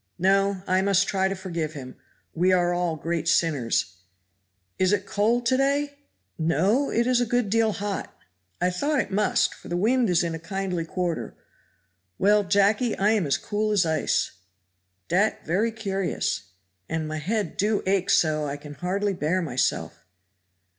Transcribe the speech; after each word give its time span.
"No! 0.17 0.63
I 0.65 0.81
must 0.81 1.07
try 1.07 1.27
to 1.27 1.35
forgive 1.35 1.73
him; 1.73 1.95
we 2.33 2.51
are 2.51 2.73
all 2.73 2.95
great 2.95 3.27
sinners; 3.27 3.97
is 4.79 4.91
it 4.93 5.05
cold 5.05 5.45
to 5.45 5.57
day?" 5.57 5.95
"No! 6.39 6.89
it 6.89 7.05
is 7.05 7.21
a 7.21 7.25
good 7.27 7.51
deal 7.51 7.71
hot 7.71 8.11
"I 8.59 8.71
thought 8.71 8.99
it 8.99 9.11
must, 9.11 9.53
for 9.53 9.67
the 9.67 9.77
wind 9.77 10.09
is 10.09 10.23
in 10.23 10.33
a 10.33 10.39
kindly 10.39 10.85
quarter. 10.85 11.35
Well, 12.17 12.43
Jacky, 12.43 12.97
I 12.97 13.11
am 13.11 13.27
as 13.27 13.37
cool 13.37 13.71
as 13.71 13.85
ice." 13.85 14.31
"Dat 15.07 15.45
very 15.45 15.71
curious." 15.71 16.45
"And 16.89 17.07
my 17.07 17.19
head 17.19 17.55
do 17.55 17.83
ache 17.85 18.09
so 18.09 18.47
I 18.47 18.57
can 18.57 18.73
hardly 18.73 19.13
bear 19.13 19.39
myself." 19.39 20.03